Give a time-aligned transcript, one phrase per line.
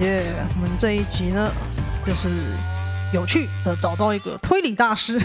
[0.00, 1.50] 耶我们这一集呢，
[2.04, 2.28] 就是。
[3.16, 5.20] 有趣的找到一个推理大师，你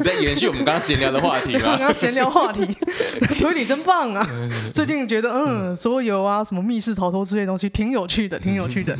[0.00, 1.60] 在延续我们刚刚闲聊的话题吗？
[1.62, 2.76] 刚刚闲聊话题，
[3.38, 4.28] 推理真棒啊！
[4.74, 8.98] 最近觉得嗯，桌游啊，什么密室逃脱之类的东西挺有趣的，挺有趣的。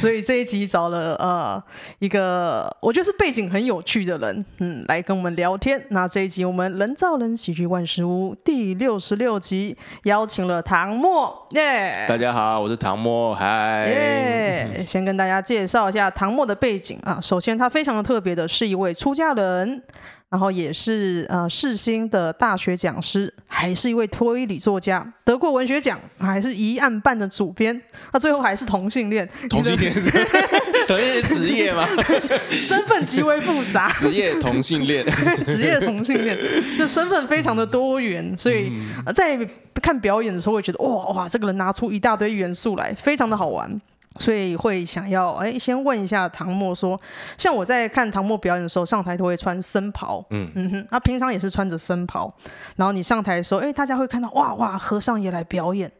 [0.00, 1.62] 所以这一集找了呃
[2.00, 5.80] 一个我觉得是背景很有趣的人，嗯，来跟我们聊天。
[5.90, 12.06] 那这一集我们人造人喜剧万事屋第六十六集邀请了唐默，耶！
[12.08, 14.84] 大家好，我是唐默，嗨，耶！
[14.84, 17.20] 先跟跟大家介绍一下唐默的背景啊。
[17.20, 19.82] 首先，他非常的特别的是一位出家人，
[20.30, 27.78] 然后也是呃世新的大学讲师，还是一位推理作家，得过文学奖，还是一案办的主编。
[28.12, 30.10] 那最后还是同性恋，同性恋是
[30.88, 31.86] 同性恋职业吗？
[32.48, 35.04] 身份极为复杂，职业同性恋，
[35.46, 36.34] 职业同性恋，
[36.78, 38.72] 就身份非常的多元，所以
[39.14, 39.38] 在
[39.82, 43.78] 看表演的时候会觉得哇哇，这个人拿出一大堆元素来，非常的好玩。
[44.20, 47.00] 所以会想要哎，先问一下唐默说，
[47.38, 50.52] 像我在看唐默表演的时候，上台都会穿僧袍，嗯。
[50.54, 52.30] 嗯哼，那平常也是穿着僧袍，
[52.76, 55.90] 然后你上台的时候，哎，大家会看到哇哇，和尚也来表演。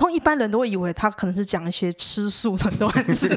[0.00, 3.28] 通一般人都会以为他可能是讲一些吃素的段子，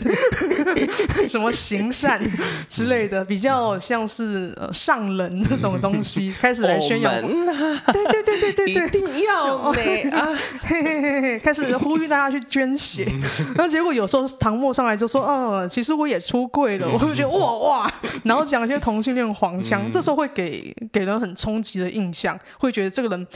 [1.28, 2.22] 什么行善
[2.70, 7.11] 之类的，比较像是呃上人这种东西， 开始来宣扬。
[7.22, 10.30] 对对对对对对，一定要美啊！
[10.64, 13.11] 嘿嘿嘿嘿，开始呼吁大家去捐血。
[13.55, 23.27] 那结果有时候唐墨上来就说：“哦，其实我也出柜了。”我就觉得哇哇，然后讲一些同性恋黄腔，这时候会给给人很冲击的印象，会觉得这个人。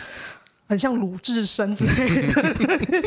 [0.68, 2.56] 很像鲁智深之类的，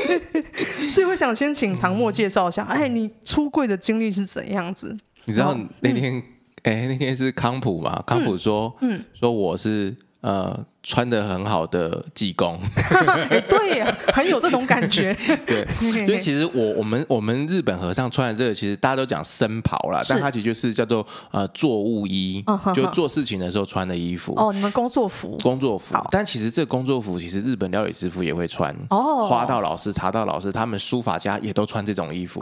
[0.90, 4.96] 所以我想先请唐默介绍一下，哎，你出柜的经历是怎样子？
[5.26, 6.16] 你知道那天，
[6.62, 8.02] 哎、嗯欸，那天是康普嘛？
[8.06, 10.66] 康普说，嗯，嗯说我是呃。
[10.82, 12.58] 穿的很好的济公，
[13.30, 15.14] 哎，对，很有这种感觉。
[15.46, 22.42] 对， 因为其实我我们我们日本和尚穿的这个，其实大家都讲僧袍啦，但它其实就是叫做呃作务衣，
[22.74, 24.32] 就做事情的时候穿的衣服。
[24.36, 25.38] 哦，你们工作服？
[25.42, 25.94] 工作服。
[26.10, 28.74] 但其实这个工作服，其实日本料理师傅也会穿。
[28.88, 29.28] 哦。
[29.28, 32.40] 花道老师、茶道老师，他们书法家也都穿这种衣服。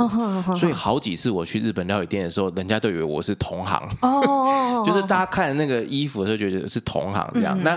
[0.56, 3.82] 所以好几次我去日本料理店的时候，人家都以为我是同行。
[4.00, 4.82] 哦。
[4.86, 7.60] 就是大家看那个衣服的时候，觉得是同行这样。
[7.64, 7.76] 那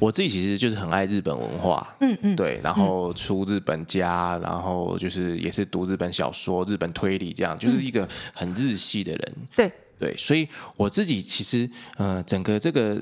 [0.00, 9.70] 我自己其实就是很爱日本文化，嗯嗯，对，然后出日本家，然后就是也是读日本小说、日本推理这样，就是一个很日系的人，对。
[10.00, 11.68] 对，所以我自己其实
[11.98, 12.98] 呃，整个这个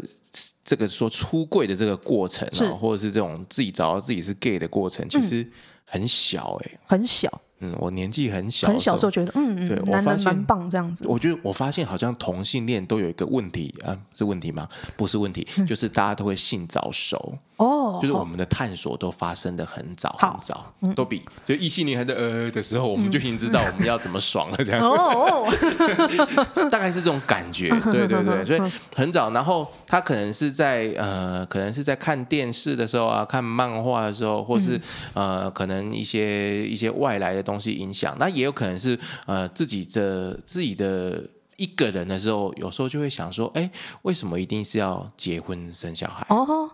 [0.64, 5.48] 这个说出柜的这个过程啊，或者是这种自己找到自己是 gay 的过程，其实
[5.84, 7.40] 很小哎，很小。
[7.60, 11.04] 嗯，我年纪很小，很小时候觉得，嗯嗯，对，男人蛮棒这样子。
[11.08, 14.68] 我觉得我发现好像同性恋都有一个问题啊，是问题吗？
[14.96, 24.80] 不是问题， 就是大家都会性早熟哦，就是我们的探索都发生的很早很早，都比就异性恋还在呃的时候，我们就已经知道我们要怎么爽了这样。
[24.80, 25.52] 哦，
[26.70, 29.32] 大概是这种感觉，对对对，所以很早。
[29.32, 34.80] 然后他可能是在呃，可能是在看电视的时候啊，看漫画的时候，或是
[35.14, 37.47] 呃，可能一些一些外来的。
[37.48, 41.22] 东西影响，那也有可能是呃自己的自己的
[41.56, 43.70] 一个人的时候，有时候就会想说，哎，
[44.02, 46.26] 为什么一定是要结婚生小孩？
[46.28, 46.70] 哦，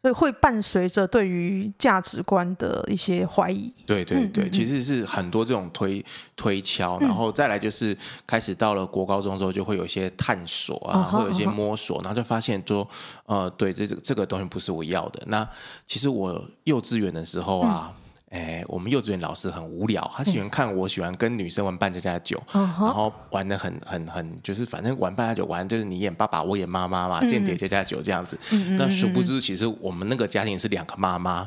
[0.00, 3.72] 所以会伴随着对于价值观的一些怀疑。
[3.84, 6.04] 对对对，嗯嗯嗯，其实是很多这种推
[6.36, 7.96] 推敲，然后再来就是
[8.26, 12.88] 开始到了国高中之后，就会有一些探索啊，会有一些摸索，然后就发现说，
[13.26, 15.22] 呃，对，这这这个东西不是我要的。
[15.26, 15.48] 那
[15.86, 17.92] 其实我幼稚园的时候啊。
[18.32, 28.38] 嗯哎，我们幼稚园老师很无聊，他喜欢看我喜欢跟女生玩扮家家酒，然后玩的很很很，就是反正玩扮家酒玩就是你演爸爸，我演妈妈嘛，间谍家家酒这样子。
[28.78, 31.46] 那殊不知，其实我们那个家庭是两个妈妈，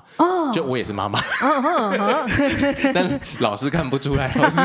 [0.53, 1.19] 就我也是妈妈，
[2.93, 4.59] 但老师看不出来，老师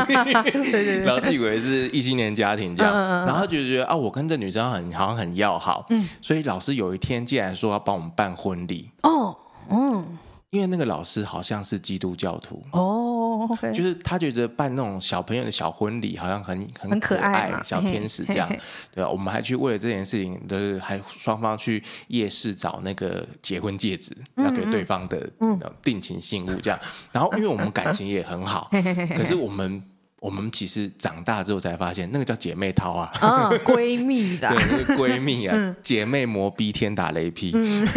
[1.03, 2.93] 老师以为是异性恋家庭这样，
[3.25, 5.87] 然后就觉得啊，我跟这女生很好像很要好，
[6.21, 8.91] 所以老师有一天竟然说要帮我们办婚礼。
[9.01, 9.35] 哦，
[9.71, 10.05] 嗯。
[10.51, 13.73] 因为那个老师好像是基督教徒哦，oh, okay.
[13.73, 18.61] 就是他觉得办那种小朋友的小婚礼好像很很可爱，小天使这样，嘿嘿
[18.95, 19.09] 对吧？
[19.09, 25.25] 我们还去为了这件事情，就是还双方去夜市找那个结婚戒指，嗯嗯要给对方的
[25.81, 26.77] 定情信物这样。
[27.13, 28.69] 然后因为我们感情也很好，
[29.15, 29.81] 可是我们。
[30.21, 37.87] 我们其实长大之后才发现，那个叫姐妹淘啊，啊，闺蜜的， 对，那个闺蜜啊，嗯、 姐妹磨逼天打雷劈，嗯、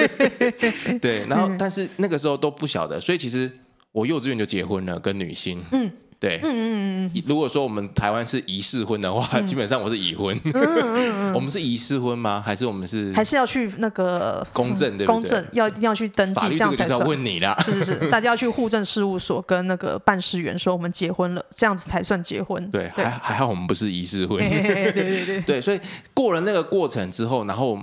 [0.98, 3.52] 对，然后但是那个时候都不晓得，所以其实
[3.92, 7.22] 我幼稚园就结婚了，跟女星，嗯，对，嗯嗯嗯。
[7.26, 10.36] 如果说我们台湾是仪式婚的话，嗯、基本上我是已婚。
[10.44, 12.42] 嗯嗯嗯、 我们是仪式婚吗？
[12.44, 13.12] 还是我们是？
[13.12, 14.98] 还是要去那个公证？
[14.98, 16.98] 对公证要一定要去登记，这样才算。
[17.06, 22.68] 问你啦，是是是， 大家要去户政事务所跟那个办事员说我们结婚了，这样子才算结婚。
[22.70, 24.38] 对，对还还好我们不是仪式婚。
[24.38, 25.80] 对对对对， 对，所以
[26.12, 27.78] 过了那个过程之后，然后。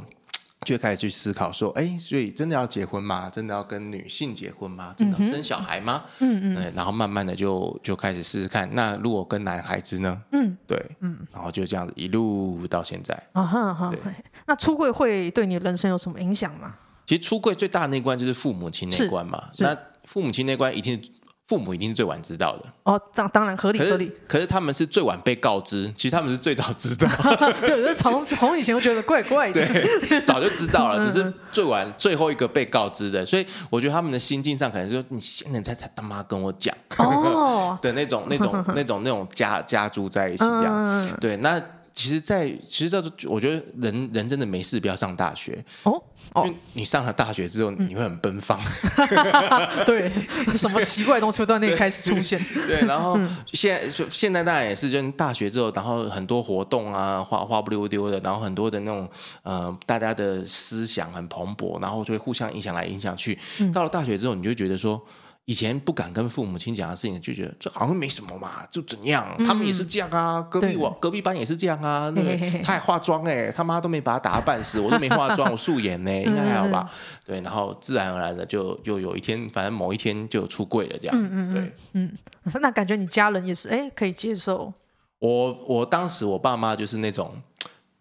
[0.61, 3.29] 就开始去思考说，哎，所以真的要结婚吗？
[3.29, 4.93] 真的要跟女性结婚吗？
[4.97, 6.03] 真的要生小孩吗？
[6.19, 10.19] 嗯嗯，然后慢慢的就就开始试试看，那如果跟男孩子呢？
[10.31, 13.13] 嗯，对，嗯，然后就这样子一路到现在。
[13.33, 13.93] 啊哈哈，
[14.47, 16.75] 那出柜会对你的人生有什么影响吗？
[17.05, 19.49] 其实出柜最大的那关就是父母亲那关嘛。
[19.57, 21.01] 那父母亲那关一定。
[21.47, 24.11] 父母一定是最晚知道的哦，当当然合理合理。
[24.27, 27.07] 可是他们是最晚被告知，其实他们是最早知道。
[27.61, 33.23] 就是从从以前我觉得怪怪的，对，早就知道了，只是最晚最后一个被告知的。
[33.23, 41.07] 所以我觉得他们的心境上可能就是你现在才才他妈跟我讲哦 的那种那种那种那种家家住在一起这样。
[41.21, 41.61] 对，那
[41.95, 45.99] 其实，在其实这我觉得人人真的没事不要上大学哦。
[46.37, 48.59] 因为你上了大学之后，你会很奔放。
[48.97, 50.11] 嗯、 对，
[50.57, 52.37] 什么奇怪的东西会在那里开始出现。
[52.67, 53.17] 对，对，然后
[53.53, 59.09] 现在就现在当然也是，就大学之后，然后很多活动啊，花花不溜丢的，然后很多的那种
[59.43, 63.39] 呃，大家的思想很蓬勃，然后就会互相影响来影响去。
[63.73, 65.01] 到了大学之后，你就觉得说。
[65.45, 69.35] 以前不敢跟父母亲讲的事情，就觉得这好像没什么嘛，就怎样？
[69.45, 72.09] 他们也是这样啊，隔壁我隔壁班也是这样啊。
[72.15, 76.89] 那个他还化妆哎，他妈都没把他打扮死，我都没化妆， 我素颜呢，应该还好吧？
[77.25, 81.15] 对，然后自然而然的就就有一天，反正某一天就出柜了，这样。
[81.15, 82.17] 嗯嗯对，嗯，
[82.61, 84.73] 那感觉你家人也是哎，可以接受。
[85.19, 87.31] 我我当时我爸妈就是那种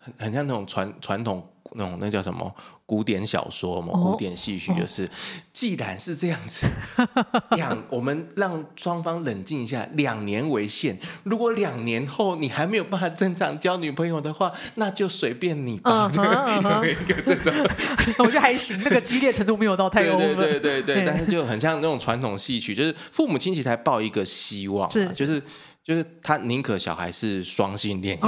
[0.04, 2.54] 很很像那种传传统那种那叫什么？
[2.86, 5.08] 古典小说嘛，古典戏曲就是，
[5.54, 6.66] 既然是这样子，
[7.56, 10.94] 两我们让双方冷静一下，两年为限。
[11.22, 16.10] 如果两年后你还没有办法正常交女朋友的话，那就随便你吧。
[16.14, 17.54] 有一个这种，
[18.20, 20.36] 我觉得还行，那个激烈程度没有到太过分。
[20.36, 25.42] 对对对对，但是就很像那种传统戏曲，就是父母亲其实才抱一个希望，是就是。
[25.84, 28.18] 就是他宁可小孩是双性恋，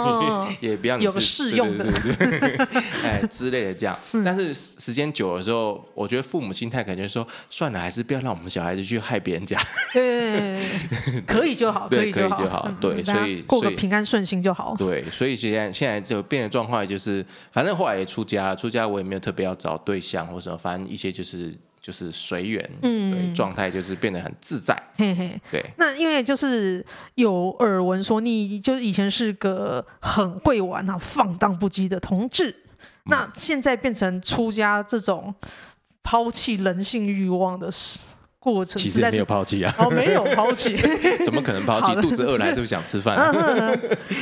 [0.60, 1.84] 也不要你有个适用的，
[3.04, 3.94] 哎之类的这样。
[4.24, 9.60] 但是时间久了之后，我觉得父母心态感觉说，算了，还是不要让我们小孩子去害别人家。
[9.92, 10.58] 对，
[11.26, 14.74] 可以就好，可以就好，对，所以过个平安顺心就好。
[14.78, 17.22] 对，所以现在现在就变的状况就是，
[17.52, 21.54] 反正后来也出家了，出家我也没有特别要找对象或什么，反正一些就是。
[21.82, 25.64] 就是随缘，嗯，状态就是变得很自在， 嘿嘿，对。
[25.76, 26.84] 那因为就是
[27.16, 35.34] 有耳闻说，你就是以前是个很会玩啊、放荡不羁的同志，嗯、那现在变成出家这种
[36.04, 37.68] 抛弃人性欲望的
[38.38, 40.76] 过程，其实没有抛弃啊，哦，没有抛弃，
[41.26, 41.92] 怎么可能抛弃？
[42.00, 43.16] 肚子饿了还是不是想吃饭？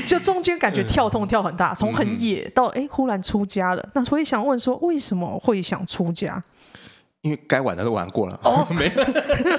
[0.07, 3.87] 就中间感觉跳痛跳很大，从很野到哎、欸，忽然出家了。
[3.93, 6.43] 那所以想问说，为什么会想出家？
[7.23, 9.05] 因为该玩的都玩过了，哦， 没有，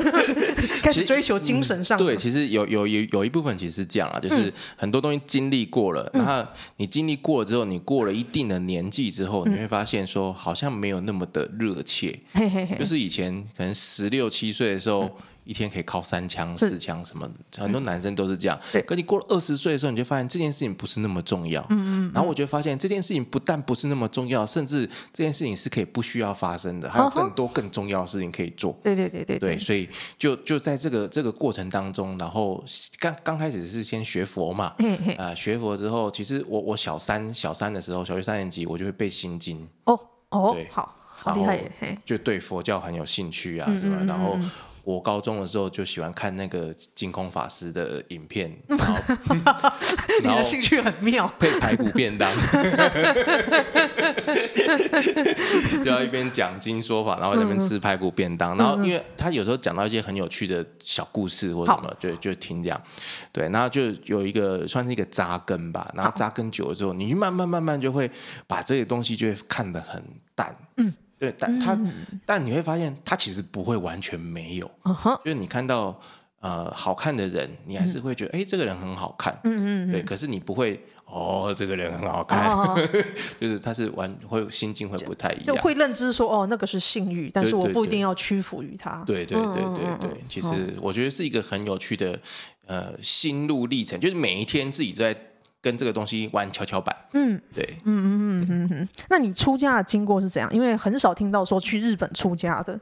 [0.81, 1.97] 开始追求精神上。
[1.97, 6.43] 对，其实有有有有一部分其实是这样啊，就是很多东西经历过了，然后
[6.77, 12.19] 你经历过了之后，你过了一定的年纪之后，你会发现说好像没有那么的热切，
[12.79, 15.09] 就是以前可能十六七岁的时候。
[15.51, 18.57] 一天可以靠三枪四枪什么，很多男生都是这样。
[18.71, 21.61] 对，可你过了二十岁的时候，你就发现这件事情不是那么重要。
[21.69, 22.11] 嗯嗯。
[22.13, 28.73] 然后我就发现这件事情不但不是那么重要，甚至这件事情是可以不需要发生的，还有更多更重要的事情可以做。
[28.81, 29.57] 对对对对对。
[29.57, 32.63] 所以就就在这个这个过程当中，然后
[32.97, 34.73] 刚刚开始是先学佛嘛。
[34.79, 35.15] 嗯嗯。
[35.17, 39.67] 呃，学佛之后，其实我我小三小三的时候，小学三年级，我就会背心经。
[39.83, 41.59] 哦哦，好，好厉害！
[42.05, 44.39] 就对佛教很有兴趣啊，什么，然后。
[44.83, 48.97] 我高中的时候就喜欢看那个净空法师的影片， 然后
[50.21, 52.29] 你的兴趣很妙，配排骨便当，
[55.83, 62.81] 就要一边讲经说法，然后在那边吃排骨便当，然后因为他有时候讲到一些很有趣的小故事或什么，就就听这样，
[63.31, 68.09] 对，然后就有一个算是一个扎根吧，然后扎根久了之后，你就慢慢慢慢就会
[68.47, 70.93] 把这些东西就会看得很淡，嗯。
[71.21, 71.91] 对，但他，嗯、
[72.25, 74.65] 但你会发现，他其实不会完全没有。
[74.81, 75.15] Uh.
[75.23, 76.01] 就是你看到
[76.39, 79.39] 呃好看的人，你还是会觉得，哎、嗯，这个人很好看。
[79.43, 82.49] 嗯嗯对，可是你不会，哦，这个人很好看。
[82.49, 83.05] Uh.
[83.39, 89.03] 就是他是完会心境会不太一样，就会认知说，哦，那个是性欲，但是我不一定要屈服于他。
[89.05, 92.19] 对对对对对，对，其实我觉得是一个很有趣的
[92.65, 95.15] 呃心路历程，就是每一天自己在。
[95.61, 96.95] 跟这个东西玩跷跷板。
[97.13, 98.89] 嗯，对，嗯嗯嗯嗯嗯。
[99.09, 100.51] 那你出家的经过是怎样？
[100.53, 102.79] 因为很少听到说去日本出家的。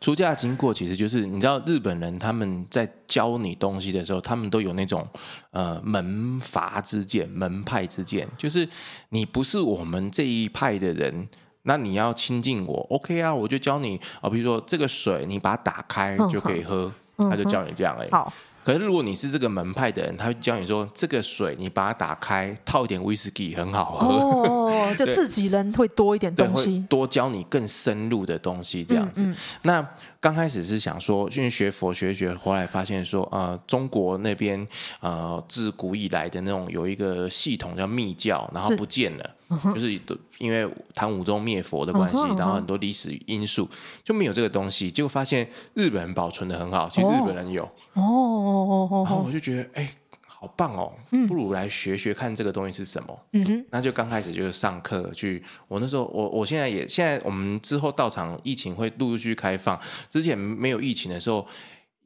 [0.00, 5.06] 出家的经过其实就是你知道，日本人他们在教你东西的时候，他们都有那种
[5.50, 8.68] 呃门阀之见、门派之见，就是
[9.10, 11.28] 你不是我们这一派的人，
[11.62, 18.10] 那你要亲近我，OK 啊，我就教你啊、哦，比如说这个水，你把它打开就可以喝，嗯、他就教你这样而已。
[18.10, 18.32] 好。
[18.68, 24.06] 可是如果你是这个门派的人，他会教你说，这个水你把它打开，套一点威士忌很好喝。
[24.06, 29.22] 哦， 就自己人会多一点东西，多教你更深入的东西这样子。
[29.22, 29.88] 嗯嗯、那
[30.20, 34.68] 刚开始是想说，因为学佛学学，后来发现说，呃，中国那边
[35.00, 39.30] 呃自古以来的那种有一个系统叫密教，然后不见了。
[39.74, 39.98] 就是
[40.38, 43.68] 因为唐武宗灭佛的关系，然后很多历史因素
[44.04, 44.90] 就没有这个东西。
[44.90, 47.62] 结果发现日本人保存的很好，其实日本人有
[47.94, 49.90] 哦哦哦，然后我就觉得哎，
[50.26, 50.92] 好棒哦，
[51.26, 53.18] 不如来学学看这个东西是什么。
[53.32, 55.42] 嗯哼，那就刚开始就是上课去。
[55.66, 61.46] 我那时候我我现在也现在我们之后到场疫情会陆陆续续开放，之前没有疫情的时候。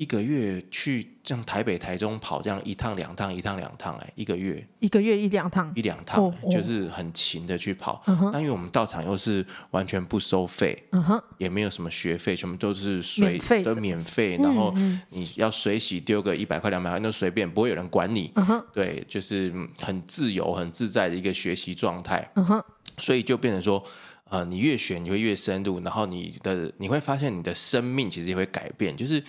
[0.02, 8.02] 一个月去像台北、台中跑这样一趟两趟、一趟两趟，哎，一个月一个月一两趟，一两趟，哦哦、就是很勤的去跑。
[8.04, 14.36] 那、嗯、因为我们到场又是完全不收费，嗯、哼也没有什么学费，全部都是水都免费。
[14.38, 14.74] 然后
[15.10, 18.32] 你要水洗丢个一百块两百块，那随便，不会有人管你。
[18.34, 22.28] 嗯、哼对，就是很自由、很自在的一个学习状态。
[22.34, 22.64] 嗯、哼
[22.98, 23.80] 所以就变成说，
[24.30, 29.22] 呃，你越学你会越深入，然后你的你会发现你的生命其实也会改变，就是。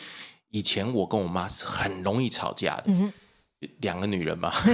[0.53, 2.91] 以前我跟我妈是很容易吵架的，
[3.79, 4.53] 两个女人嘛，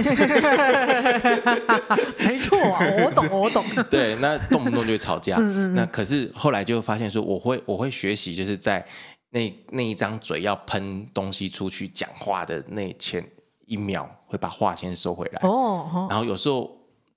[2.18, 3.64] 没错啊，我懂，我懂。
[3.88, 5.36] 对，那动不动就吵架。
[5.38, 8.86] 嗯嗯，那可是后来就发现说，我会我会学习，就是在
[9.30, 13.26] 那那一张嘴要喷东西出去讲话的那前
[13.64, 15.40] 一秒，会把话先收回来。
[15.48, 16.70] 哦，然后有时候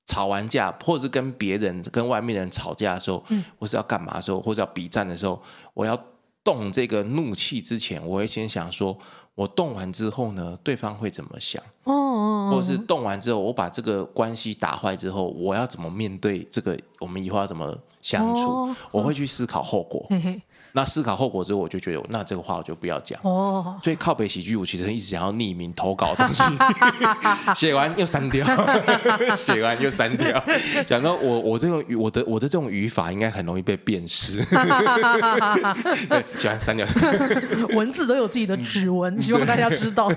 [0.06, 5.44] 吵完架，或者是跟别人、跟外面的人吵架的时候，嗯，或是要干嘛的时候，或者要比战的时候，
[5.74, 6.02] 我要。
[6.44, 8.98] 动这个怒气之前，我会先想说，
[9.36, 11.64] 我动完之后呢，对方会怎么想？
[11.86, 16.78] 哦，哦，哦，或者是动完之后，我把这个关系打坏之后，我要怎么面对这个？
[17.00, 18.42] 我们以后要怎么相处？
[18.42, 20.06] 哦，我会去思考后果。
[20.10, 20.42] 嘿嘿
[20.76, 23.20] 那思考后果之后，我就觉得，那这个话我就不要讲。
[23.22, 26.44] 哦，所以靠北喜剧，我其实一直想要匿名投稿东西，
[27.56, 28.44] 写完又删掉，
[29.38, 30.44] 写完又删掉。
[30.88, 34.38] 讲到我，我这种语，我的我的这种语法应该很容易被辨识。
[36.10, 36.88] 对，写完删掉。
[37.76, 40.12] 文字都有自己的指纹，希望大家知道。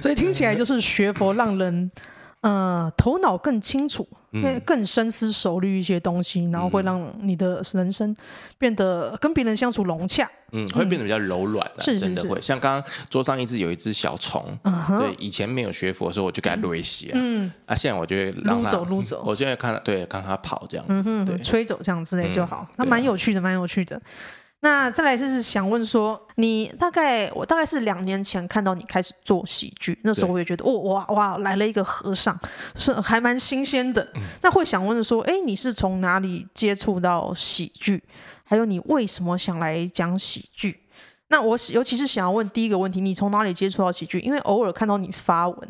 [0.00, 1.90] 所以听起来就是学佛让人。
[2.40, 8.16] 呃，头脑更清楚，更更深思熟虑一些东西，嗯、然后会让你的人生
[8.56, 12.40] 变得跟别人相处融洽，嗯，会变得比较柔软，是真的会。
[12.40, 24.00] 像刚刚桌上一直有一只小虫，对，以前没有学佛的时候，我就给它撸洗，嗯，啊，现在我就会让它撸走撸走， 我现在看它，对，看它跑这样子，嗯哼对，吹走这样之类就好，那蛮、嗯、有趣的，蛮有趣的。
[24.60, 32.36] 那再来就是想问说，你大概我大概是两年前看到你开始做喜剧，那时候我也觉得对哦哇哇来了一个和尚，
[32.76, 34.02] 是还蛮新鲜的。
[34.16, 38.02] 嗯、那会想问说，哎，你是从哪里接触到喜剧？
[38.42, 40.80] 还有你为什么想来讲喜剧？
[41.28, 44.18] 那我尤其是想要问第一个问题，你从哪里接触到喜剧？
[44.20, 45.68] 因为偶尔看到你发文。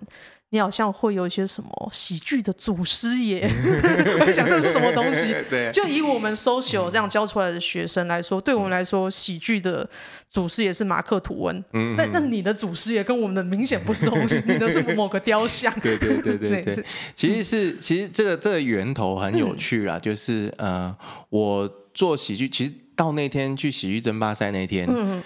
[0.51, 3.43] 你好像会有一些什么喜剧的祖师爷，
[4.21, 5.35] 我想这是什么东西？
[5.51, 9.89] 对，就以我们 social 这样教出来的学生来说，对我们来说，喜剧的
[10.31, 11.63] 祖师爷是马克吐温。
[11.75, 15.71] 嗯，但但是你的祖师爷跟我们的明显不是东西，你的是某个雕像。
[15.81, 20.97] 对对对对 对，其实是其实这个这个源头很有趣啦，就是呃，
[21.29, 24.87] 我做喜剧，其实到那天去喜剧争霸赛那天。
[24.89, 25.23] 嗯。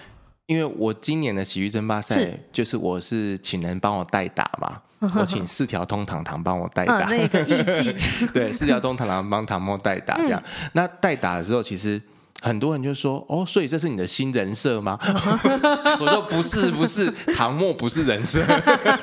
[0.47, 4.83] 因为我今年的喜剧争霸赛，就是我是请人帮我代打嘛，
[5.17, 7.95] 我请四条通堂堂帮我代打，那个艺伎，
[8.33, 10.43] 对，四条通堂堂帮唐默代打这样。
[10.45, 12.01] 嗯、那代打的时候，其实。
[12.43, 14.99] 很多人就说：“哦，所以这是你的新人设吗？”
[16.01, 18.45] 我说：“不是，不是，唐默不是人设，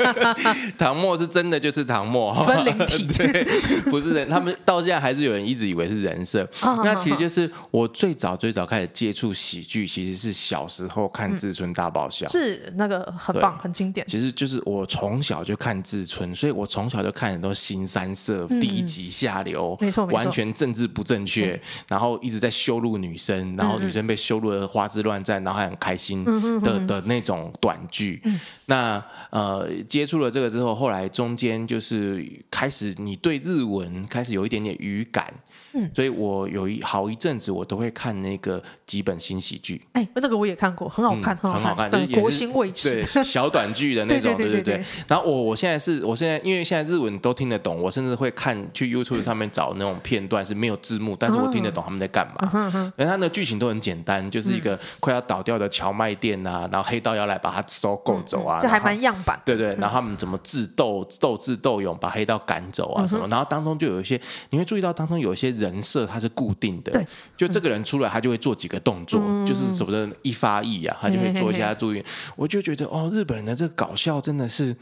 [0.77, 3.43] 唐默是真的就是唐默，分灵体， 对，
[3.89, 4.29] 不是人。
[4.29, 6.47] 他们到现在还是有人一直以为是人设。
[6.83, 14.05] 那其实就是我最早最早开始接触喜剧，其实是小时候看《志村大爆笑》，是那个很棒，很经典。
[14.05, 23.28] 其实就是我从小就看志村，所以我从小就看很多新三色、低级下流，没错，完全政治不正确，然后一直在羞辱女生。
[23.57, 28.21] 然后女生被羞辱的花枝乱颤，然后还很开心的、嗯、的，那种短剧。
[28.25, 35.33] 嗯、那呃，接触了这个之后，后来中间就是开始，你对日文开始有一点点语感。
[35.71, 39.79] 嗯，所以我有一好一阵子我都会看那个几本新喜剧。
[39.93, 44.83] 哎，那个我也看过，很好看，很好看，就是国兴卫视对小短剧的那种， 对对对。
[45.07, 52.49] 然后我我现在是我现在因为现在日文都听得懂，我甚至会看去 YouTube 上面找那种片段是没有字幕，但是我听得懂他们在干嘛。
[52.51, 59.39] 嗯，因为他的剧情都很简单，就是一个快要倒掉的荞麦店啊，然后黑道要来把它收购走啊，这还蛮样板。
[59.45, 72.03] 对对，然后他们怎么智斗斗智斗勇把黑道赶走啊什么，然后当中就有一些你会注意到当中有一些人设它是固定的，就这个人出来他就会做几个动作，就是什么的一发一啊，他就会做一下注意，
[72.35, 74.75] 我就觉得哦，日本人的这个搞笑真的是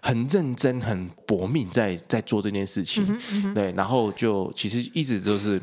[0.00, 3.04] 很认真、很搏命在在做这件事情，
[3.54, 5.60] 对，然后就其实一直都是。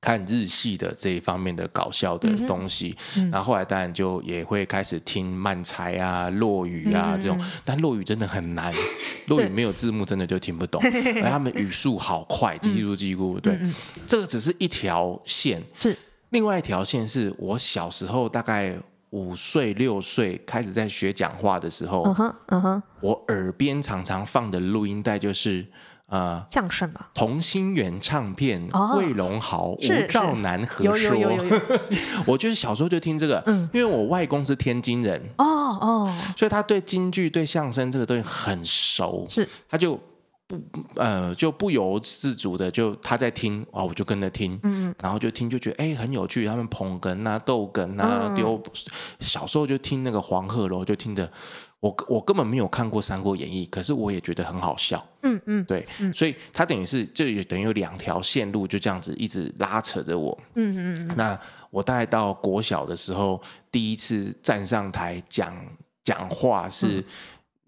[0.00, 2.96] 看日系的这一方面的搞笑的东西，
[3.30, 8.74] 然后后来当然就也会开始听漫才啊、落语啊这种，嗯、但落语真的很难，
[9.26, 10.80] 落语没有字幕真的就听不懂，
[11.22, 13.74] 而他们语速好快，叽咕叽咕，对，嗯、
[14.06, 15.94] 这个只是一条线，是
[16.30, 18.74] 另外一条线是我小时候大概
[19.10, 22.02] 五岁六岁开始在学讲话的时候，
[23.02, 25.66] 我耳边常常放的录音带就是。
[26.10, 28.60] 呃，相声吧，同心圆唱片，
[28.96, 30.98] 魏龙豪、吴兆南合说。
[30.98, 31.60] 有有有有有。
[32.26, 35.46] 我就是小时候就听这个，嗯，因为我外公是天津人，哦
[35.80, 39.94] 哦，所以他对京剧、对相声这个东西很熟，是，他就
[40.48, 40.60] 不
[40.96, 48.60] 呃就不由自主的就他在听，哦，我就跟着听，嗯，然后就听就觉得哎很有趣，他们捧哏啊、逗哏啊、丢，
[49.20, 51.30] 小时候就听那个黄鹤楼，就听着。
[51.80, 55.04] 我我根本没有看过《三国演义》，可是我也觉得很好笑。
[55.22, 60.38] 嗯嗯，对，嗯、所以他等于是就也等于有两条线路，就这样子一直拉扯着我。
[60.54, 61.14] 嗯嗯嗯。
[61.16, 61.38] 那
[61.70, 63.40] 我大概到国小的时候，
[63.72, 65.56] 第一次站上台讲
[66.04, 67.00] 讲话是。
[67.00, 67.04] 嗯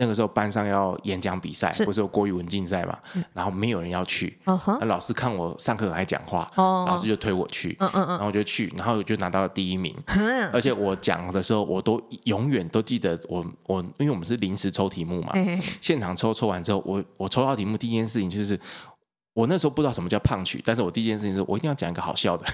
[0.02, 2.99] 那个时候班上要演讲比赛，不是有国语文竞赛嘛？
[3.32, 9.94] 然后没有人要去，那老师看我上课还讲话，老师就推我去，然后我就去，然后我就拿到了第一名。
[10.52, 15.32] 而且我讲的时候，我都永远都记得我我，因为我们是临时抽题目嘛，
[15.80, 18.59] 现场抽抽完之后，我我抽到题目第一件事情就是。
[19.34, 22.46] 我那时候不知道什么叫胖曲，但是我第一件事情是我一定要讲一个好笑的。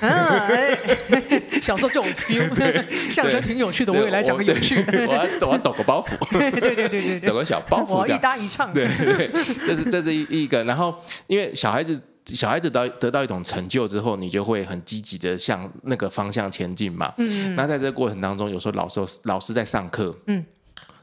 [1.61, 4.93] 小时候就有 feel， 对， 相声挺有趣的，我也来讲个有趣的。
[5.09, 8.73] 我要我要抖个包袱，对对对对，抖个小包袱，一搭一唱。
[8.73, 9.29] 对对，
[9.67, 10.63] 这是这是一一个。
[10.65, 10.95] 然后
[11.27, 17.13] 因为小孩子小孩子得得到一种成就之后，你就会很积极的向那个方向前进嘛。
[17.17, 17.57] 嗯。
[17.57, 20.45] 那在这个过程当中，有时候老师老师在上课，嗯。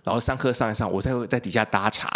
[0.05, 2.07] 然后上课上一上，我在在底下搭茬。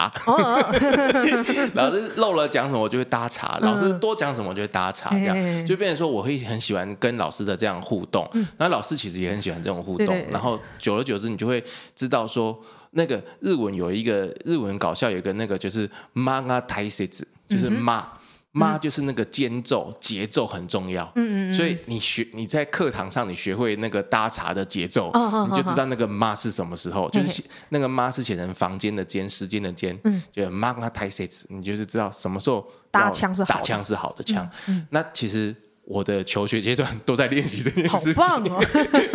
[1.74, 5.10] 老师漏了讲什么，我就会搭茶；老师多讲什么，我就会搭茶。
[5.10, 8.30] 这样就变成说，我会很喜欢跟老师的这样互动。
[8.58, 10.16] 然后老师其实也很喜欢这种互动。
[10.30, 11.64] 然后久而久之，你就会
[11.96, 12.56] 知道说，
[12.92, 17.08] 那个日文有一个日文搞笑，有一个那个就是“妈啊台词”，
[17.50, 18.08] 就是妈。
[18.52, 21.06] 妈就是那个间奏，节奏很重要。
[21.16, 25.12] 嗯嗯，所以你学你在课堂上，你学会那个搭茶的节奏，
[25.50, 27.08] 你就知道那个妈是什么时候。
[27.12, 29.96] 就是那个妈是写成房间的间，时间的间。
[30.04, 34.50] 嗯，就妈啊太 s 你就是知道什么时候搭腔是打枪是好的枪。
[34.66, 38.16] 嗯，那其实我的求学阶段都在练习这件事情。
[38.16, 38.66] 好棒哦！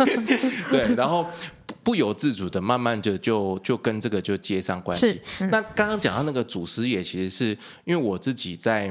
[0.71, 1.27] 对，然后
[1.83, 5.19] 不由自主的，慢慢就就就跟这个就接上关系。
[5.51, 7.49] 那刚刚讲到那个祖师爷，其实是
[7.83, 8.89] 因为我自己在。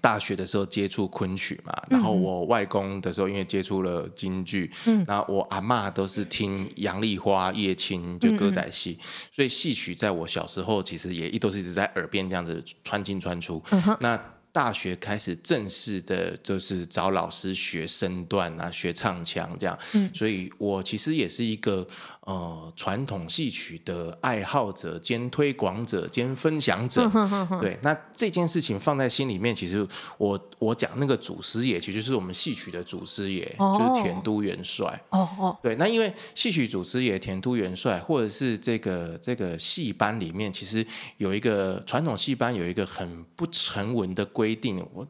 [0.00, 13.62] 大学的时候接触昆曲嘛，然后我外公的时候因为接触了京剧，嗯，然后我阿妈都是听杨丽花、叶青就歌仔戏，嗯、所以戏曲在我小时候其实也一都是一直在耳边这样子穿进穿出，
[14.00, 14.20] 那。
[14.52, 19.78] 大学开始正式的，就是找老师学身段啊，学唱腔这样。
[19.92, 21.86] 嗯，所以我其实也是一个
[22.22, 27.02] 呃传统戏曲的爱好者兼推广者兼分享者。
[27.06, 29.86] 嗯、哼哼哼对，那这件事情放在心里面，其实
[30.18, 35.00] 我我讲那个祖师爷，其实就是我们戏曲的祖师爷，哦、就是田都元帅。
[35.10, 40.84] 哦哦，对，那因为戏曲祖师爷田都元帅，或者是这个这个戏班里面，其实
[41.18, 44.26] 有一个传统戏班有一个很不成文的。
[44.39, 45.06] 规定我，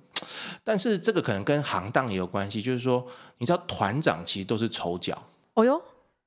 [0.62, 3.07] 但是这个可能跟行当也有关系，就是说，
[3.38, 5.16] 你知道团长其实都是丑角。
[5.55, 5.81] 哦哟。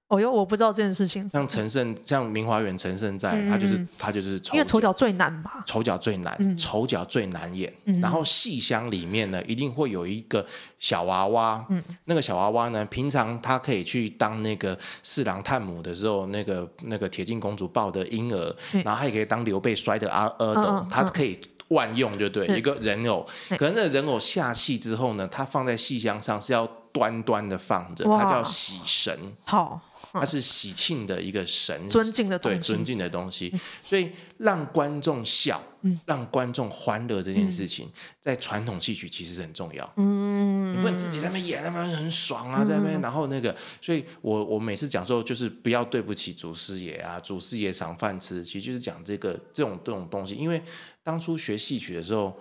[0.10, 1.28] 哦哟，我不知道这件事情。
[1.30, 5.64] 像陈胜，像明华园陈胜在，他就是他就是丑，因为丑角最难吧？
[5.66, 7.74] 丑角最难，丑角最难演。
[8.00, 10.46] 然后戏箱里面呢，一定会有一个
[10.78, 11.66] 小娃娃。
[12.04, 21.40] 那个小娃娃呢，平常他可以去当那个四郎探母的时候，那个那个铁镜公主抱的婴儿，然后他也可以当刘备摔的阿阿斗，他可以。
[21.74, 29.20] 万用就对，一个人偶，可能那人偶下戏之后呢，他放在戏箱上是要端端的放着，它叫喜神。
[29.44, 29.82] 好。
[30.12, 33.52] 它是喜庆的一个神，尊敬的东西，对，尊敬的东西，
[33.84, 39.94] 所以让观众笑，嗯、让观众欢乐这件事情，嗯、在传统戏曲其实很重要。
[39.96, 50.62] 嗯，你不能自己在那边演，那边很爽啊，在那边，然后那个，所以我我每次讲说，就是不要对不起祖师爷啊，祖师爷赏饭吃，其实就是讲这个这种这种东西，因为
[51.02, 52.38] 当初学戏曲的时候。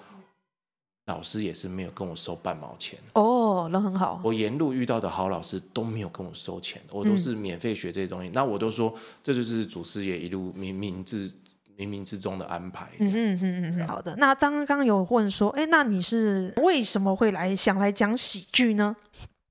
[1.06, 4.20] 老师也是没有跟我收半毛钱哦，人很好。
[4.22, 8.28] 我沿路遇到的好老师都没有跟我收钱，我都是免费学这些东西。
[8.28, 11.28] 嗯、那我都说这就是祖师爷一路冥冥之
[11.76, 12.88] 冥冥之中的安排。
[13.00, 13.88] 嗯嗯嗯嗯。
[13.88, 18.94] 好的，那刚刚有问说，哎，那你是为什么会来想来讲喜剧呢？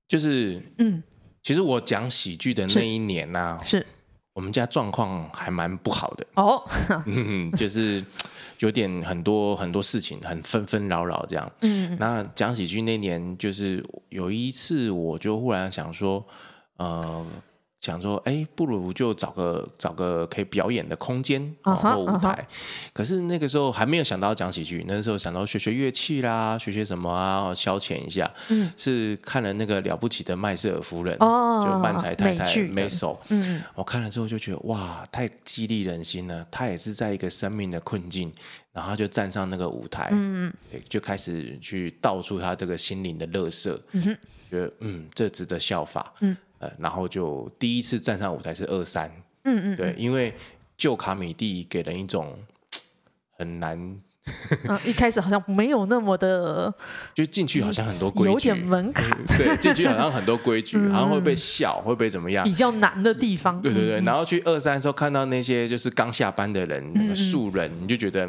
[0.08, 1.02] 就是嗯，
[1.42, 3.86] 其实我讲喜剧的那一年呢、啊，是
[4.32, 6.62] 我们家状况还蛮不好的哦，
[7.04, 8.02] 嗯，就是。
[8.62, 16.26] 有点很多很多事情很纷纷扰扰这样，嗯，那讲喜剧那年就是有一次，我就忽然想说，
[16.78, 17.26] 呃。
[17.82, 22.28] 想说，哎，不如就找个找个可以表演的空间，uh 或舞台。
[22.28, 22.90] Uh huh.
[22.92, 28.32] 可是那个时候还没有想到讲喜剧，那个时候想到学学乐器啦，学学什么啊，消遣一下。
[28.50, 33.20] 嗯，是看了那个了不起的麦瑟尔夫人，oh, 就曼才太太梅索。
[33.30, 36.46] 嗯，我看了之后就觉得哇，太激励人心了。
[36.52, 38.32] 他也是在一个生命的困境，
[38.72, 40.52] 然后就站上那个舞台，嗯，
[40.88, 43.82] 就开始去道出他这个心灵的乐色。
[43.90, 44.16] 嗯哼，
[44.48, 46.14] 觉得嗯，这值得效法。
[46.20, 46.36] 嗯。
[46.78, 49.10] 然后就第一次站上舞台是二三，
[49.44, 50.34] 嗯嗯，对，因为
[50.76, 52.36] 旧卡米蒂给人一种
[53.38, 53.78] 很难，
[54.68, 56.72] 嗯，一开始好像没有那么的，
[57.14, 68.28] 就进去好像很多规矩，有点门槛，对，进去好像很多规矩， 然后会被笑，会被怎么样，比较难的地方，对对对，然后去二三的时候看到那些就是刚下班的人，那个素人，你就觉得。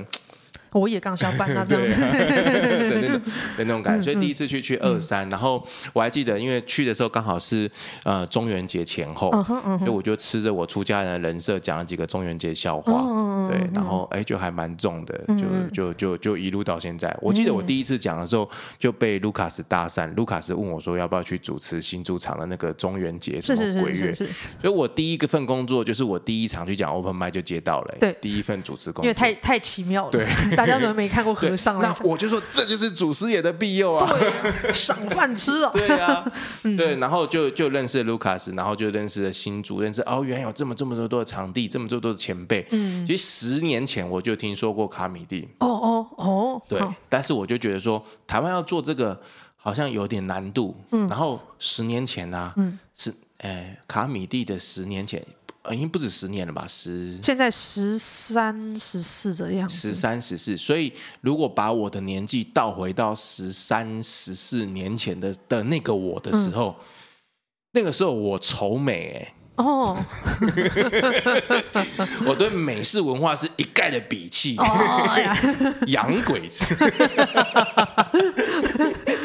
[0.73, 1.83] 我也刚下班啊， 这样。
[1.83, 3.21] 的 那种
[3.57, 7.69] 的那种感觉，所以第一次去去二三，然后我还记得，因为去的时候刚好是
[8.03, 9.31] 呃中元节前后，
[9.79, 13.03] 所以我就吃着我出家人的人设讲了几个中元节笑话，
[13.49, 17.15] 对，然后哎就还蛮重的，就就就就一路到现在。
[17.21, 24.27] 我记得我第一次讲的时候就被卢卡斯搭讪，卢卡斯问我说要不要去主持新主场的那个中元节什么鬼月，所
[24.63, 30.27] 以我第一个份工作就是我第一场去讲 open mic 就接到了，对，第一份主持工作，因为太太奇妙了，对。
[30.55, 34.09] 大家可能没看过和尚，那我就说这就是祖师爷的庇佑啊，
[34.73, 35.71] 赏饭吃了。
[35.73, 42.65] 对呀，对，然后就就认识了卢卡斯，然后就认识了新主，认识哦，原来有这么这么多多的场地，这么这么多的前辈。
[42.71, 45.47] 嗯，其实十年前我就听说过卡米蒂。
[45.59, 49.19] 哦哦哦，对，但是我就觉得说台湾要做这个
[49.55, 50.75] 好像有点难度。
[50.91, 55.25] 嗯，然后十年前呢，嗯，是哎卡米蒂的十年前。
[55.71, 56.65] 已经不止十年了吧？
[56.67, 59.77] 十现在十三、十四的样子。
[59.77, 60.91] 十三、十四，所以
[61.21, 66.83] 如果把我的年纪倒回到十三、十四年前的的那个我的时候，嗯、
[67.71, 69.33] 那个时候我愁美哎。
[69.55, 69.95] 哦，
[72.25, 74.57] 我对美式文化是一概的鄙弃。
[75.87, 76.75] 洋鬼子。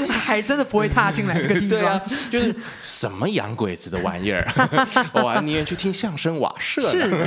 [0.09, 4.47] 还真的不会踏进来这个地方，对啊，就是什么洋鬼子的玩意儿，
[5.14, 7.27] 我还宁愿去听相声瓦舍呢。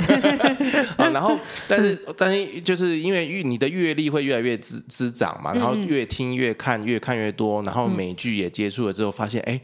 [0.96, 1.36] 啊，然后，
[1.66, 9.60] 但是，但是，就是因为你的阅历会越来越滋滋长嘛，然后越听越看，越看越多，然后美剧也接触了之后，发现，哎。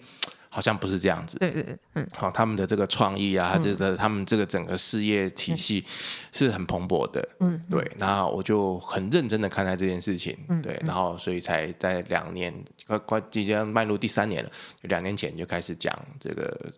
[0.58, 5.84] 好像不是这样子，对对对，嗯，好，他们的这个创意啊，就是、嗯、他们这个整个事业体系
[6.32, 12.52] 是很蓬勃的，嗯，对，然后我就很认真的看待这件事情，嗯，对，然后所以才在两年
[12.88, 14.50] 快快即将迈入第三年了，
[14.82, 16.72] 就两年前就开始讲这个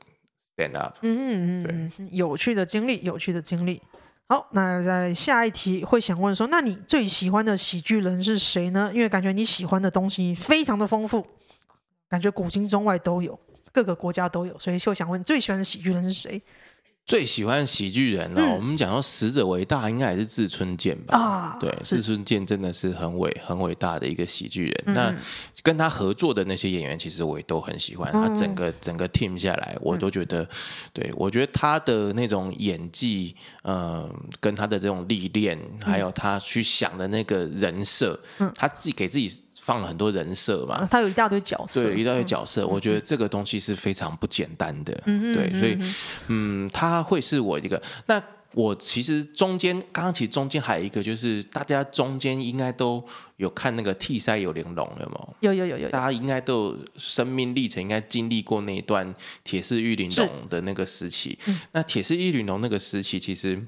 [0.58, 3.80] stand up，嗯嗯嗯，对，有趣的经历，有趣的经历。
[4.28, 8.90] 好，那在下一题会想问说，那你最喜欢的喜剧人是谁呢？
[8.92, 11.26] 因为感觉你喜欢的东西非常的丰富，
[12.10, 13.40] 感觉古今中外都有。
[13.72, 16.40] 各个国家都有，所以就想问，最喜欢的喜剧人是谁？
[17.06, 18.44] 最喜欢喜剧人呢、哦？
[18.50, 21.18] 嗯、我们讲到死者为大，应该还是志村健吧？
[21.18, 24.84] 啊，对，志村健真的是很伟、很伟大的一个喜剧人。
[24.86, 25.14] 嗯、那
[25.64, 28.08] 跟他合作的那些演员，其实我也都很喜欢。
[28.12, 30.48] 嗯、他整个整个 team 下来，我都觉得，嗯、
[30.92, 39.28] 对我觉得他的那种演技，嗯、呃，跟他的这种历练，还有他去想的那个人设，嗯、他自己给自己。
[39.70, 42.66] 放了很多人设嘛，他有一大堆角色，对，一大堆角色。
[42.66, 45.78] 我觉得这个东西是非常不简单的，对，所以，
[46.26, 47.80] 嗯，他会是我一个。
[48.06, 48.20] 那
[48.54, 53.00] 我其实中间，刚刚其实中间还有一个，就是大家中间应该都
[53.36, 55.54] 有看那个《替塞有玲珑》，有没有？
[55.54, 61.38] 有有有有，大家应该都有生命历程，应该经历过那一段铁狮玉玲珑的那个时期。
[61.70, 63.64] 那铁狮玉玲珑那个时期，其实，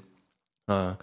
[0.67, 0.93] 嗯。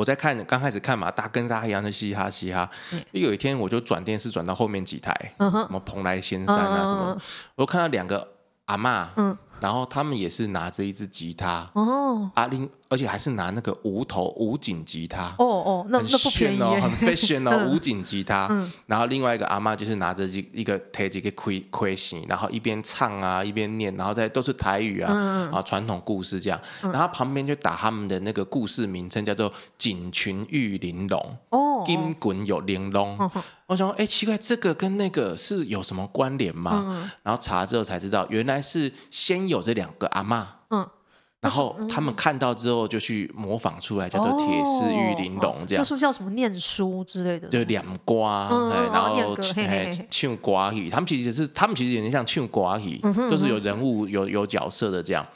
[0.00, 2.66] 我在看刚开始看嘛，大跟大家一样的嘻哈嘻哈。
[2.94, 7.20] 嗯、有一天我就转电视转到后面几台，嗯、什么蓬莱仙山啊什么，
[7.54, 8.26] 我看到两个
[8.64, 9.36] 阿嬷，嗯。
[9.60, 18.48] 然后他们也是拿着一支吉他哦，阿玲，而且还是拿那个无头无颈吉他哦哦，那那不便宜，很 fashion 哦， 无颈吉他。
[18.86, 25.12] 然后另外一个阿妈就是拿着一一个提着一个盔盔型，然后一边唱啊一边念，然后再都是台语啊
[25.52, 26.60] 啊传统故事这样。
[26.80, 31.20] 然后旁边就打他们的那个故事名称叫做“锦裙玉玲珑”
[31.50, 33.18] 哦，金滚有玲珑。
[33.66, 37.08] 我想说，哎，奇怪，这个跟那个是有什么关联吗？
[37.22, 39.49] 然后查之后才知道，原来是先。
[39.50, 40.88] 有这两个阿妈，嗯，
[41.40, 45.80] 然后他们看到之后就去模仿出来，叫做铁丝玉玲珑，这样。
[45.80, 47.48] 那是不是叫什么念书之类的？
[47.48, 48.46] 就两瓜，
[48.92, 50.90] 然后哎唱瓜语。
[50.90, 55.26] 他们其实是，他们其实有点像唱瓜语，都是有人物、有有角色的这样。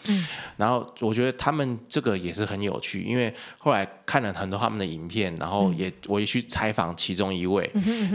[0.58, 7.70] 然后我觉得他们这个也是很有趣，因为后来看了很多他们的影片，然后也我也去采访其中一位，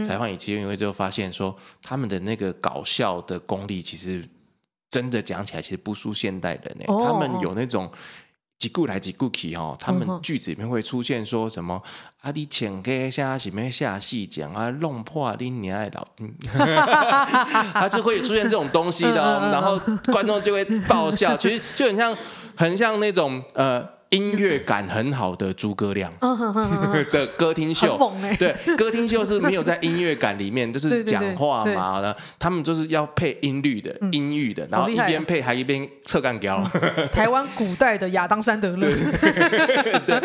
[0.06, 4.24] 采访其中一位之后发现说，他们的那个搞笑的功力其实。
[4.90, 6.84] 真的讲起来，其实不输现代人呢。
[6.88, 7.06] Oh.
[7.06, 7.90] 他们有那种
[8.58, 12.28] 几句来几句去哦，他们句子里面会出现说什么、uh huh.
[12.28, 12.32] 啊？
[12.34, 14.68] 你请给下什么下戏讲啊？
[14.80, 16.04] 弄破你你爱老，
[17.72, 19.78] 他就会出现这种东西的、哦，然后
[20.12, 21.36] 观众就会爆笑。
[21.36, 22.16] 其实就很像，
[22.56, 23.99] 很像那种呃。
[24.10, 26.12] 音乐感很好的诸葛亮
[27.12, 36.60] 的歌厅秀，对，歌厅秀是没有在音乐感里面，就是讲话嘛， 他们就是要配音律的、音域的，然后一边配还一边侧干胶。
[37.14, 38.90] 台湾古代的亚当·山德勒，
[40.04, 40.20] 对。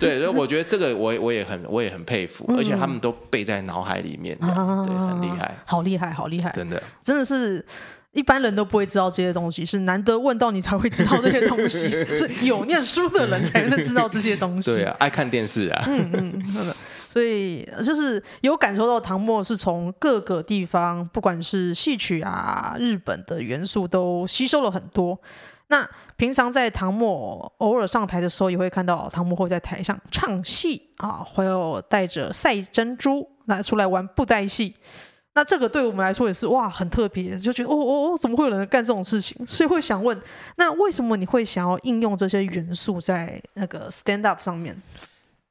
[0.00, 7.64] 对，所以我觉得这个我我也很我也很佩服，而且他们都背在脑海里面，对，很厉害，好厉害，好厉害，真的，真的是。
[8.12, 14.74] 一般人都不会知道这些东西，是难得问到你才会知道这些东西， 是有念书的人才能知道这些东西。
[14.74, 15.84] 对啊，爱看电视啊。
[15.86, 16.74] 嗯嗯，真的。
[17.10, 25.18] 所以就是有感受到唐末是从各个地方，不管是戏曲啊、日本的元素都吸收了很多。
[25.68, 34.74] 那平常在唐末偶尔上台的时候，也会看到唐末会在台上唱戏啊，会有带着赛珍珠拿出来玩布袋戏。
[35.34, 39.36] 那这个对我们来说也是哇，很特别，就觉得哦哦哦，怎么会有人干这种事情？
[39.46, 40.20] 所以会想问，
[40.56, 44.76] 那为什么你会想要应用这些元素在那个 stand up 上面？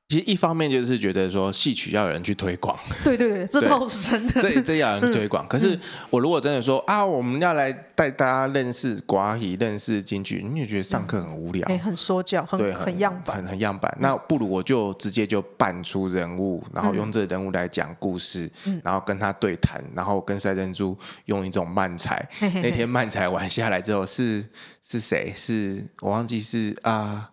[0.10, 4.42] 其实一方面就是觉得说戏曲要有人去推广， 对对 对，这倒是真的。
[4.42, 5.46] 这这要有人推广。
[5.46, 5.78] 嗯、可是
[6.10, 13.94] 我如果真的说啊，我们要来带大家认识歌仔戏，认识京剧，你也觉得上课很无聊，嗯、很说教，很对，很，很样板，很很样板。
[14.00, 22.26] 那不如我就直接就扮出人物，然后用这个人物来讲故事，嗯、然后跟他对谈，然后跟赛珍珠用一种慢才。
[22.40, 24.46] 嘿嘿嘿，那天慢才玩下来之后是
[24.88, 25.34] 是谁？
[25.36, 27.30] 是我忘记是啊。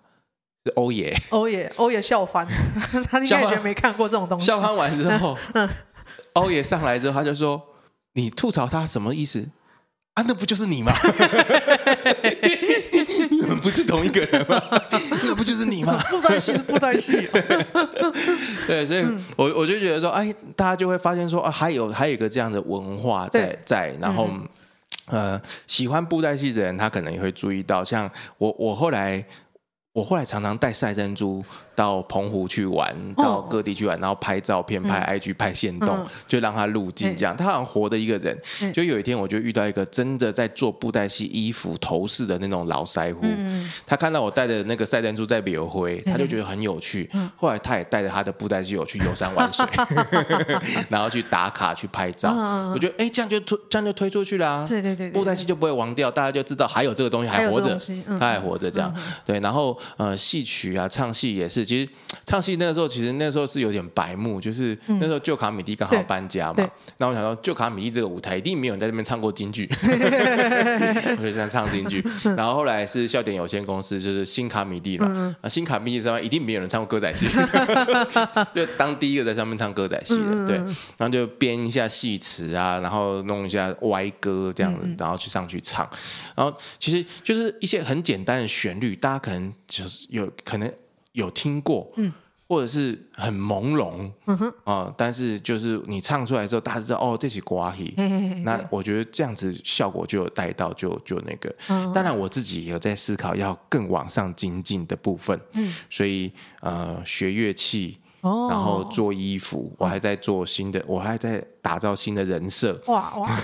[0.72, 2.46] 欧爷，欧爷，欧爷笑翻，
[3.10, 4.46] 他应该以前没看过这种东西。
[4.46, 5.68] 笑翻完之后， 嗯，
[6.32, 7.60] 欧爷上来之后，他就说
[8.14, 9.46] ：“你吐槽他什么意思？
[10.14, 10.90] 啊，那不就是你吗？
[13.30, 14.62] 你们不是同一个人吗？
[14.90, 16.02] 那不就是你吗？
[16.08, 17.12] 布袋戏是布袋戏。
[18.66, 19.04] 对，所以
[19.36, 24.30] 我我就觉得说，哎，大家就会发现说，啊，还有还有一个这样的文化在对在，然后，
[25.08, 29.22] 呃，喜欢布袋戏的人，他可能也会注意到，像我我后来。
[29.94, 37.36] 我后来常常带赛珍珠到澎湖去玩，到各地去玩，然后拍照片、拍 IG、拍线动，就让他入境这样。
[37.36, 38.38] 他好像活的一个人。
[38.72, 43.26] 就有一天，我就遇到一个真的在做布袋戏衣服头饰的那种老师傅。
[43.86, 47.10] 他看到我带的那个赛珍珠在庙会，他就觉得很有趣。
[47.36, 49.66] 后来他也带着他的布袋戏友去游山玩水，
[50.88, 52.30] 然后去打卡去拍照。
[52.72, 54.64] 我觉得哎，这样就推，这样就推出去了。
[54.66, 57.78] 对对对，布袋戏就不会亡掉，大家就知道还有这个东西还活着，
[58.18, 58.94] 他还活着这样。
[59.24, 59.78] 对，然后。
[59.96, 61.63] 呃，戏曲啊，唱戏也是。
[61.64, 61.88] 其实
[62.26, 66.68] 唱戏那个时候，其实那个时候是有点白目，就是那时候旧卡米蒂刚好搬家嘛。
[66.98, 72.04] 那我想说，旧卡米蒂这个舞台一定没有人在这边唱过京剧， 我就在唱京剧。
[72.36, 75.36] 然后后来是笑点有限公司，就是新卡米蒂嘛。
[75.40, 77.26] 啊，新卡米蒂上面一定没有人唱过歌仔戏，
[78.54, 80.46] 就当第一个在上面唱歌仔戏的。
[80.46, 80.56] 对，
[80.96, 85.88] 然后就编一下戏词啊，然后弄一下歪歌这样子，然后去上去唱。
[86.34, 89.52] 然后其实就是一些很简单的旋律，大家可能。
[89.66, 90.72] 就是有可能
[91.14, 92.12] 有听过，嗯，
[92.46, 97.94] 或者是很朦胧，嗯哼，啊，但是就是你唱出来之后，大家知道哦，这是歌仔戏，
[98.44, 101.54] 那我觉得这样子效果就有带到，就就那个。
[101.94, 107.98] 当然我自己有在思考要更往上精进的部分，嗯，所以呃，学乐器。
[108.48, 112.80] 然后做衣服，我还在做新的，我还在打造新的人设。
[112.86, 113.40] 哇哇，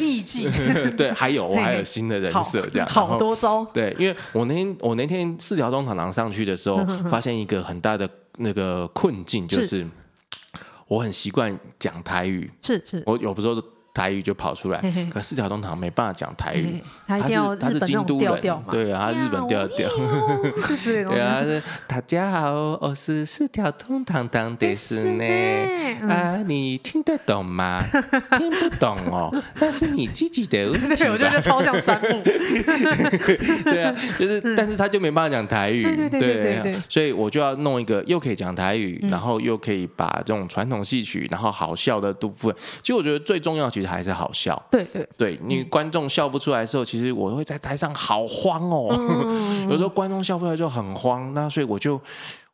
[0.00, 0.48] 艺伎。
[0.96, 3.64] 对，还有我还有新的人设，这样 好多招。
[3.72, 9.86] 对，因为我那天我那天四条中堂堂上去的时候，发现一个很大的那个困境，就是
[10.88, 13.62] 我很习惯讲台语，是是，我有时候
[13.96, 14.82] 台语就跑出来。
[15.10, 18.64] 可四条通堂没办法讲台语，他是，他一定要日本那种调调嘛。
[18.70, 19.88] 对啊，他日本调调。
[19.88, 25.24] 对啊，是大家好，我是四条通堂堂的是呢。
[26.06, 27.82] 啊，你听得懂吗？
[28.36, 30.68] 听不懂哦，那是你自己的。
[30.96, 32.22] 对，我觉得超像山木。
[33.64, 35.82] 对啊，就是，但是他就没办法讲台语。
[35.84, 36.76] 对对对对对。
[36.88, 42.54] 所以我就要弄一个又可以讲台语，然后又可以把这种传统戏曲，然后好笑的部分。
[42.82, 44.60] 其实我觉得最重要，其实还是好笑。
[44.70, 48.88] 对对对，你观众笑不出来的时候，其实我会在台上好慌哦。
[49.70, 52.00] 有时候观众笑不出来就很慌，那所以我就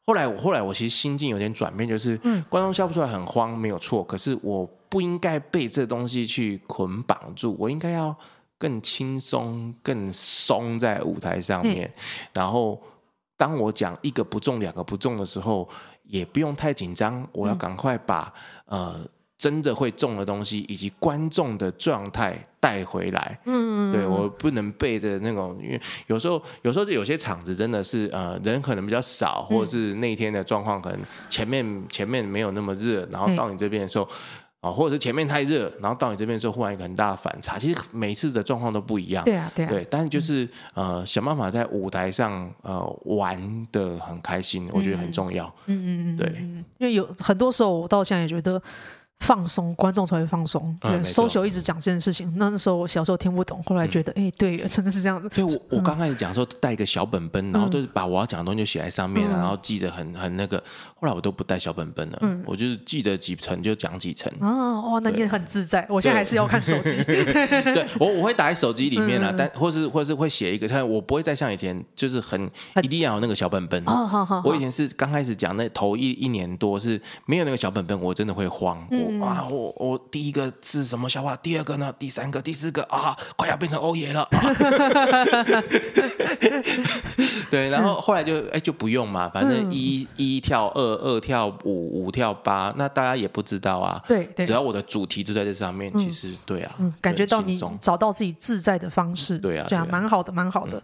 [0.06, 2.16] 后来我后来我其实心境有点转变，就是
[2.48, 8.14] 观众笑不出来很慌没有错，可是我不应该被这东西去捆绑住，我应该要
[8.58, 11.92] 更轻松、更松在舞台上面，
[12.32, 12.80] 然后。
[13.34, 15.68] 当我讲一个不中、两个不中的时候，
[16.04, 17.26] 也不用太紧张。
[17.32, 18.32] 我要赶快把、
[18.66, 19.00] 嗯、呃
[19.42, 23.36] 真的会中的东西以及观众的状态带回来。
[23.44, 34.08] 嗯，对，我不能背着那种，因为有时候有时候就有些场子真的是呃人可能比较少，或者是那天的状况可能前面前面没有那么热，然后到你这边的时候。
[34.62, 37.58] 啊，或者是前面太热，然后到你这边的时候，忽然一个很大的反差。
[37.58, 39.24] 其实每次的状况都不一样。
[39.24, 39.68] 对啊，对啊。
[39.68, 45.52] 对，但是就是、嗯、呃，想办法在舞台上呃玩的很开心，我觉得很重要。
[45.66, 46.16] 嗯嗯嗯。
[46.16, 46.28] 对，
[46.78, 48.62] 因为有很多时候，我到现在也觉得。
[49.22, 50.76] 放松，观众才会放松。
[50.80, 55.28] 对，social 一直讲这件事情，那时候我小时候听不懂，后来觉得，哎，对，真的是这样子。
[55.28, 60.62] 对我，我刚开始讲的时候带一个小本本，然后就是把我要讲的东西就写在上面，然后记得很很那个。
[61.00, 64.32] 后来我都不带小本本了，我就是记得几层就讲几层。
[64.40, 65.84] 哦，哇，那你也很自在。
[65.88, 67.02] 我现在还是要看手机。
[67.06, 72.48] 对我，我会打在手机里面了，但或是或是会写一个，但我不会再像以前就是很
[72.82, 73.82] 一定要有那个小本本。
[73.84, 74.42] 哦，好好。
[74.44, 78.80] 我以前是刚开始讲那头一一年多是没有那个小本本，我真的会慌。
[79.20, 81.36] 哇，我我第一个是什么笑话？
[81.36, 81.92] 第二个呢？
[81.98, 84.28] 第三个、第四个啊，快要变成欧爷了。
[87.50, 94.02] 对，然后后来就哎就不用嘛，反正一一跳二，二跳五，五跳八，那大家也不知道啊。
[94.08, 100.82] 对，只要我的主题就在这上面，其实对啊，感觉到你找到自己自在的方式，对啊，这样蛮好的，蛮好的。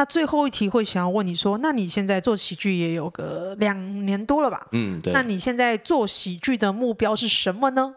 [0.00, 4.66] 那最后一题会想要问你说，那你现在做喜剧也有个两年多了吧？
[4.72, 5.12] 嗯，对。
[5.12, 7.94] 那你现在做喜剧的目标是什么呢？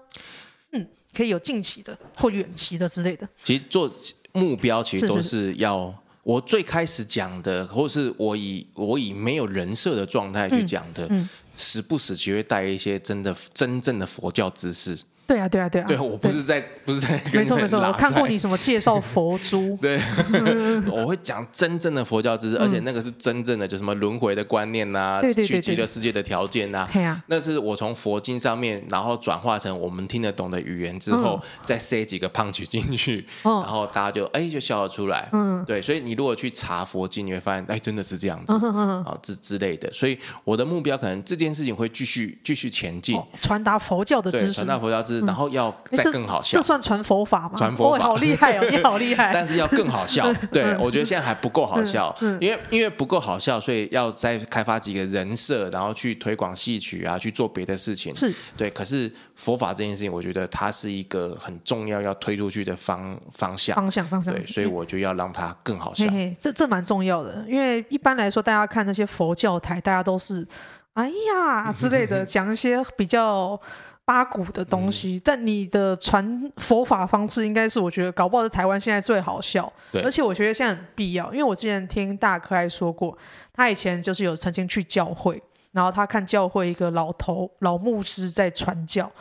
[0.74, 0.86] 嗯，
[1.16, 3.26] 可以有近期的或远期的之类的。
[3.46, 3.90] 其实做
[4.34, 15.00] 目标其实都是要是是我最开始讲的，或是我以我以没有人设的状态去讲的，嗯嗯、时不时其实会带一些真的真正的佛教知识。
[15.34, 15.86] 对啊，对啊，对啊！
[15.88, 17.20] 对，我不是在，不是在。
[17.34, 19.76] 没错，没错，我看过你什么介绍佛珠。
[19.82, 20.00] 对，
[20.92, 26.88] 我会讲真正的佛教知识，而且那个是真正的，就什么轮回的观念呐，去极乐世界的条件呐。
[27.26, 35.28] 那是我从佛经上面，然后转化成我们听得懂的语言之后，再塞几个 punch 进去，然后大家就哎就笑了出来。
[35.32, 39.92] 嗯，对，所以你如果去查佛经，你会发现哎真的是这样子啊之之类的。
[39.92, 45.23] 所以我的目标可能这件事情会继续继续前进，传达佛教的知识，传达佛教知识。
[45.26, 47.54] 然后要再更好笑，这算传佛法吗？
[47.58, 48.66] 传佛法，好厉害哦！
[48.72, 50.32] 你好厉害，但是要更好笑。
[50.52, 58.16] 对，我觉得现在还不够好笑，因为因为不够好笑，所以要再开发几个人设，然后去推广戏曲啊，去做别的事情。
[58.16, 64.34] 是对，可是佛法这件事情，我觉得它是一个很重要要推出去的方方向，方向方向。
[64.34, 66.06] 对，所以我就要让它更好笑。
[66.40, 70.46] 这这蛮重要的，因为一般来说，大家看那些佛教台，大家都是
[70.94, 73.60] 哎呀之类的， 讲一些比较。
[74.06, 83.18] 八股的东西，嗯、但你的传佛法方式应该是我觉得搞不好是台湾现在最好笑，对而且我觉得现在很必要，因为我之前听大可爱说过，
[83.54, 89.12] 他以前就是有曾经去教会，然后他看教会一个老头老牧师在传教，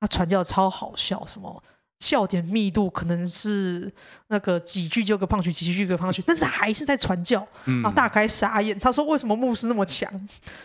[0.00, 1.62] 他传教超好笑，什么？
[1.98, 3.90] 笑点密度可能是
[4.28, 7.46] 那个几句就个胖曲，几句个胖曲，但是还是在传教。
[7.64, 10.10] 嗯、然后大开傻眼，他说：“为什么牧师那么强？”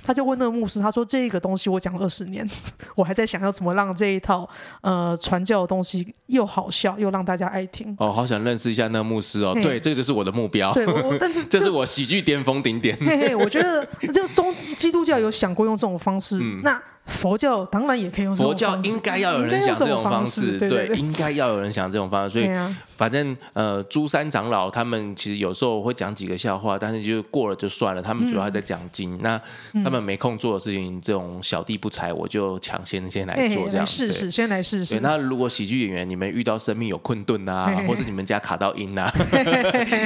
[0.04, 2.48] 他就问那个牧师：“他说这个东西我讲了二十年，
[2.96, 4.48] 我还在想要怎么让这一套
[4.82, 9.54] 呃传教的东西又好笑又让大家爱听。”哦，好想认识一下那个牧师哦。
[9.64, 10.74] 对，这个就是我的目标。
[10.74, 10.86] 对，
[11.18, 12.98] 但是 这是我喜剧巅峰顶点。
[13.00, 16.82] 嘿嘿，我觉得 就中基督教有想过用这种方式，嗯、那。
[17.12, 22.50] 佛教当然也可以用这种方式，佛教应该要有人想这种方式，对，应该要有人想这种方式，所以
[23.02, 29.42] 反正呃，朱三长老他们其实有时候会讲几个笑话，但是就过了就算了，他们主要还在讲经，那
[29.84, 35.00] 他们没空做的事情，这种小弟不才，我就抢先先来做这样，试试，先来试试。
[35.00, 39.12] 那如果喜剧演员你们遇到生命有困顿啊，或是你们家卡到音啊，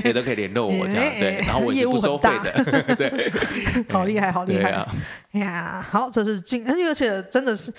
[0.05, 3.31] 也都可以联络我这样，对，然后我也是不收费的， 对，
[3.91, 4.71] 好厉害，好厉害。
[4.71, 4.87] 啊！
[5.33, 7.73] 哎呀，好，这是经，而且真的是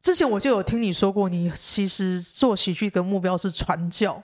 [0.00, 4.22] 之前我就有听你说过，你其实做喜剧的目标是传教。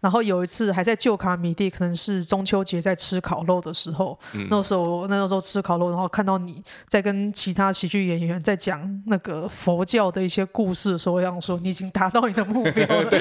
[0.00, 13.20] 然后有一次还在旧卡米蒂，可能是中秋节在吃烤肉的时候，嗯、那时候那时候吃烤肉，然后看到你在跟其他喜剧演员在讲那个佛教的一些故事的时候，我想说你已经达到你的目标了， 对，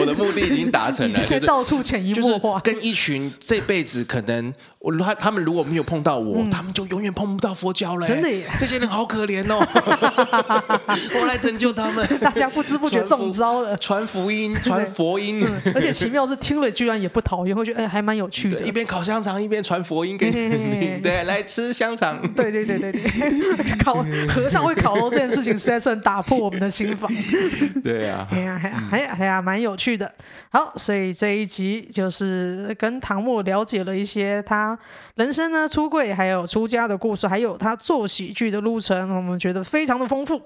[0.00, 4.52] 我的目的已经达成了，就到处潜移默化，跟一群这辈子可能。
[4.84, 8.06] 我他他们如果没有碰到我，嗯、他们就永远碰不到佛教了。
[8.06, 9.66] 真的耶，这些人好可怜哦！
[11.18, 12.06] 我来拯救他们。
[12.18, 15.72] 大家不知不觉中招了，传福音， 传佛音、嗯。
[15.74, 18.60] 而且 奇妙是听了居然也不讨厌，会觉得哎还蛮有趣的。
[18.60, 22.20] 一边烤香肠一边传佛音给你， 对，来吃香肠。
[22.34, 23.02] 对对对对对，
[23.84, 27.10] 烤和尚会烤肉这件事情实在是很打破我们的心房。
[27.82, 30.12] 对啊，哎呀哎呀哎呀，还呀蛮有趣的。
[30.50, 34.78] 好，所以这一集就是跟唐默了解了一些他。
[35.14, 40.42] 人生呢，出柜，还有出家的故事，还有他做喜剧的路程，我们觉得非常的丰富。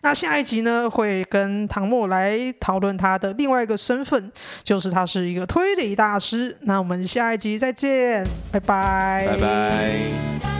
[0.00, 4.32] 那下一集呢，会跟唐默来讨论他的另外一个身份，
[4.64, 6.56] 就是他是一个推理大师。
[6.62, 10.57] 那我们下一集再见，拜拜，拜拜。